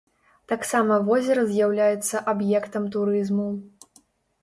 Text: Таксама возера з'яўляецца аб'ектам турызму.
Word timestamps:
Таксама 0.51 0.97
возера 1.09 1.45
з'яўляецца 1.53 2.25
аб'ектам 2.35 2.91
турызму. 2.97 3.51